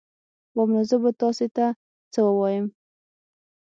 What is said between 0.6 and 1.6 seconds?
نو زه به تاسي